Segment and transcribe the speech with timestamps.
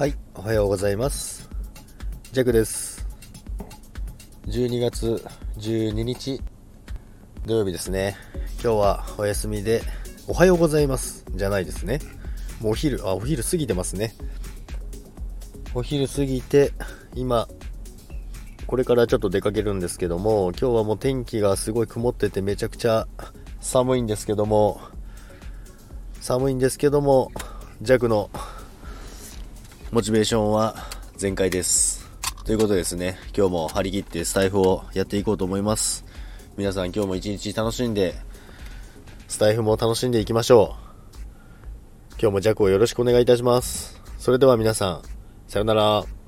[0.00, 1.50] はい、おはようございます。
[2.32, 3.06] ジャクです。
[4.46, 5.22] 12月
[5.58, 6.40] 12日
[7.44, 8.16] 土曜日ですね。
[8.64, 9.82] 今日はお休みで、
[10.26, 11.26] おはようございます。
[11.32, 11.98] じゃないですね。
[12.62, 14.14] もうお昼、あ、お昼過ぎてますね。
[15.74, 16.72] お昼過ぎて、
[17.14, 17.46] 今、
[18.66, 23.06] これからちょっと出かけるんですけども、今日はもう天気がすごい曇っててめちゃくちゃ
[23.60, 24.80] 寒いんですけども、
[26.22, 27.32] 寒いんですけども、
[27.82, 28.30] 弱の
[29.92, 30.76] モチベーションは
[31.16, 32.08] 全開です。
[32.44, 36.04] ということですね、今日も張り切ってスタイフをやっていこうと思います。
[36.56, 38.14] 皆さん今日も一日楽しんで、
[39.26, 42.20] スタイフも楽しんでいきましょう。
[42.20, 44.00] 今日もジャックをよろしくお願いいたします。
[44.16, 45.02] それでは皆さん、
[45.48, 46.19] さようなら。